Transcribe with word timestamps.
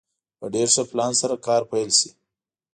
په 0.39 0.45
ډېر 0.53 0.67
ښه 0.73 0.83
پلان 0.91 1.11
سره 1.21 1.35
کار 1.47 1.61
پيل 1.71 1.89
شي. 1.99 2.09